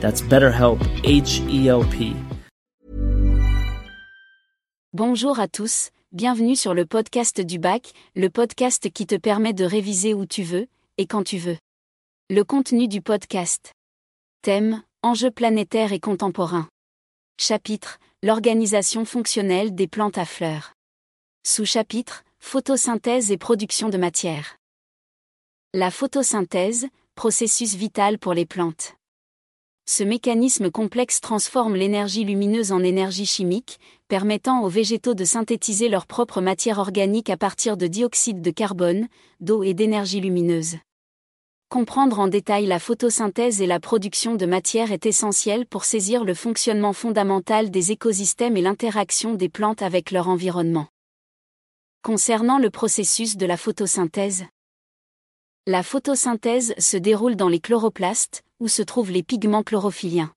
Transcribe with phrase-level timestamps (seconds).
[0.00, 2.14] That's BetterHelp, H E.
[4.94, 9.66] Bonjour à tous, bienvenue sur le podcast du bac, le podcast qui te permet de
[9.66, 11.58] réviser où tu veux, et quand tu veux.
[12.30, 13.72] Le contenu du podcast.
[14.40, 16.70] Thème, enjeux planétaires et contemporains.
[17.38, 20.72] Chapitre, l'organisation fonctionnelle des plantes à fleurs.
[21.46, 24.56] Sous-chapitre, photosynthèse et production de matière.
[25.74, 26.86] La photosynthèse,
[27.16, 28.94] processus vital pour les plantes.
[29.92, 36.06] Ce mécanisme complexe transforme l'énergie lumineuse en énergie chimique, permettant aux végétaux de synthétiser leur
[36.06, 39.08] propre matière organique à partir de dioxyde de carbone,
[39.40, 40.76] d'eau et d'énergie lumineuse.
[41.70, 46.34] Comprendre en détail la photosynthèse et la production de matière est essentiel pour saisir le
[46.34, 50.86] fonctionnement fondamental des écosystèmes et l'interaction des plantes avec leur environnement.
[52.02, 54.44] Concernant le processus de la photosynthèse,
[55.66, 60.32] la photosynthèse se déroule dans les chloroplastes, où se trouvent les pigments chlorophylliens.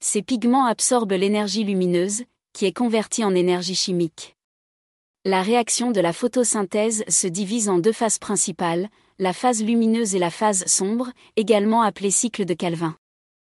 [0.00, 4.36] Ces pigments absorbent l'énergie lumineuse, qui est convertie en énergie chimique.
[5.24, 10.18] La réaction de la photosynthèse se divise en deux phases principales, la phase lumineuse et
[10.18, 12.96] la phase sombre, également appelée cycle de Calvin.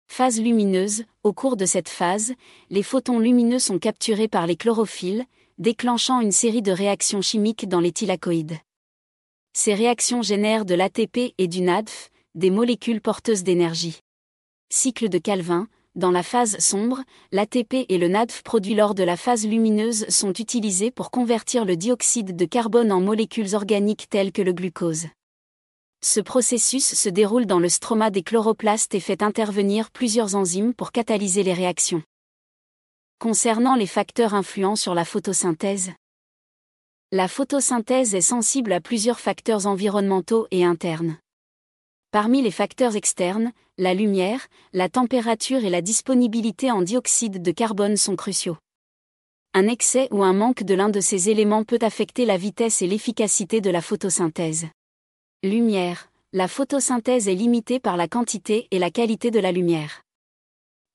[0.07, 2.33] Phase lumineuse, au cours de cette phase,
[2.69, 5.25] les photons lumineux sont capturés par les chlorophylles,
[5.57, 8.59] déclenchant une série de réactions chimiques dans les thylakoïdes.
[9.53, 13.99] Ces réactions génèrent de l'ATP et du NADF, des molécules porteuses d'énergie.
[14.69, 17.01] Cycle de Calvin, dans la phase sombre,
[17.31, 21.77] l'ATP et le NADF produits lors de la phase lumineuse sont utilisés pour convertir le
[21.77, 25.07] dioxyde de carbone en molécules organiques telles que le glucose.
[26.03, 30.91] Ce processus se déroule dans le stroma des chloroplastes et fait intervenir plusieurs enzymes pour
[30.91, 32.03] catalyser les réactions.
[33.17, 35.93] Concernant les facteurs influents sur la photosynthèse,
[37.13, 41.17] la photosynthèse est sensible à plusieurs facteurs environnementaux et internes.
[42.15, 47.97] Parmi les facteurs externes, la lumière, la température et la disponibilité en dioxyde de carbone
[47.97, 48.55] sont cruciaux.
[49.53, 52.87] Un excès ou un manque de l'un de ces éléments peut affecter la vitesse et
[52.87, 54.67] l'efficacité de la photosynthèse.
[55.43, 56.09] Lumière.
[56.31, 60.03] La photosynthèse est limitée par la quantité et la qualité de la lumière.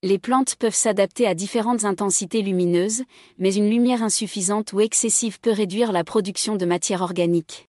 [0.01, 3.03] Les plantes peuvent s'adapter à différentes intensités lumineuses,
[3.37, 7.67] mais une lumière insuffisante ou excessive peut réduire la production de matière organique.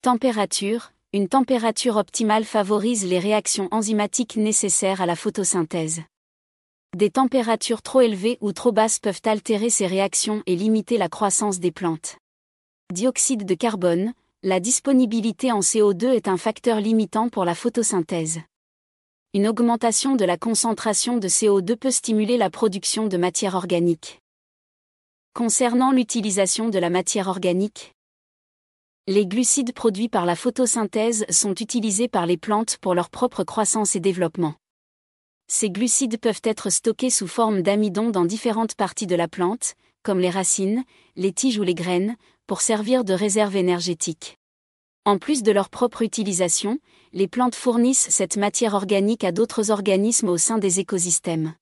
[0.00, 0.92] Température.
[1.14, 6.02] Une température optimale favorise les réactions enzymatiques nécessaires à la photosynthèse.
[6.94, 11.60] Des températures trop élevées ou trop basses peuvent altérer ces réactions et limiter la croissance
[11.60, 12.18] des plantes.
[12.92, 14.12] Dioxyde de carbone.
[14.42, 18.40] La disponibilité en CO2 est un facteur limitant pour la photosynthèse.
[19.32, 24.20] Une augmentation de la concentration de CO2 peut stimuler la production de matière organique.
[25.32, 27.94] Concernant l'utilisation de la matière organique,
[29.08, 33.96] les glucides produits par la photosynthèse sont utilisés par les plantes pour leur propre croissance
[33.96, 34.54] et développement.
[35.50, 40.18] Ces glucides peuvent être stockés sous forme d'amidon dans différentes parties de la plante, comme
[40.18, 40.84] les racines,
[41.16, 42.16] les tiges ou les graines,
[42.46, 44.36] pour servir de réserve énergétique.
[45.06, 46.78] En plus de leur propre utilisation,
[47.14, 51.54] les plantes fournissent cette matière organique à d'autres organismes au sein des écosystèmes.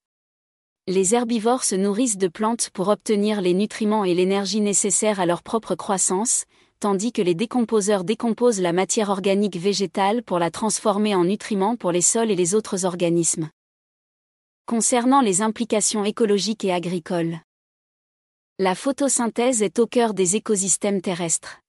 [0.89, 5.45] Les herbivores se nourrissent de plantes pour obtenir les nutriments et l'énergie nécessaires à leur
[5.45, 6.45] propre croissance,
[6.81, 11.93] tandis que les décomposeurs décomposent la matière organique végétale pour la transformer en nutriments pour
[11.93, 13.49] les sols et les autres organismes.
[14.67, 17.39] Concernant les implications écologiques et agricoles.
[18.59, 21.61] La photosynthèse est au cœur des écosystèmes terrestres.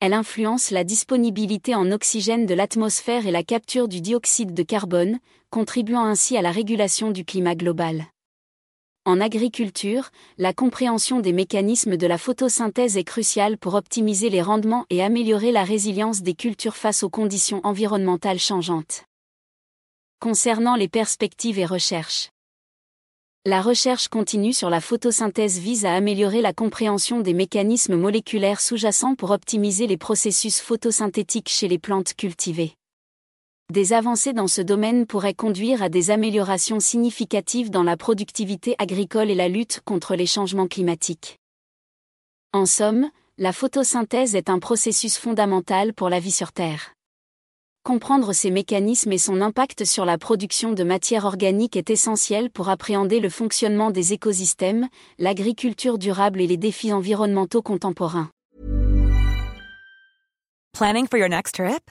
[0.00, 5.18] Elle influence la disponibilité en oxygène de l'atmosphère et la capture du dioxyde de carbone,
[5.50, 8.04] contribuant ainsi à la régulation du climat global.
[9.06, 10.08] En agriculture,
[10.38, 15.52] la compréhension des mécanismes de la photosynthèse est cruciale pour optimiser les rendements et améliorer
[15.52, 19.04] la résilience des cultures face aux conditions environnementales changeantes.
[20.20, 22.30] Concernant les perspectives et recherches.
[23.44, 29.16] La recherche continue sur la photosynthèse vise à améliorer la compréhension des mécanismes moléculaires sous-jacents
[29.16, 32.74] pour optimiser les processus photosynthétiques chez les plantes cultivées.
[33.72, 39.30] Des avancées dans ce domaine pourraient conduire à des améliorations significatives dans la productivité agricole
[39.30, 41.38] et la lutte contre les changements climatiques.
[42.52, 43.08] En somme,
[43.38, 46.92] la photosynthèse est un processus fondamental pour la vie sur Terre.
[47.84, 52.68] Comprendre ses mécanismes et son impact sur la production de matière organique est essentiel pour
[52.68, 54.88] appréhender le fonctionnement des écosystèmes,
[55.18, 58.28] l'agriculture durable et les défis environnementaux contemporains.
[60.74, 61.90] Planning for your next trip?